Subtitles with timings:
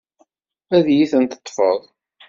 [0.75, 1.79] Ad iyi-teṭṭefeḍ?